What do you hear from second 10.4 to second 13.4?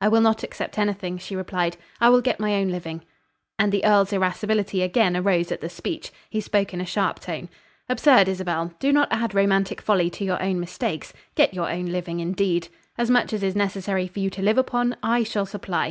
own mistakes. Get your own living, indeed! As much